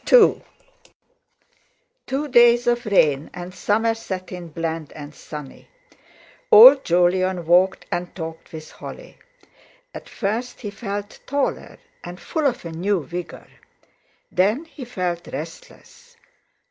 [0.11, 0.41] II
[2.07, 5.67] Two days of rain, and summer set in bland and sunny.
[6.51, 9.19] Old Jolyon walked and talked with Holly.
[9.93, 13.45] At first he felt taller and full of a new vigour;
[14.31, 16.15] then he felt restless.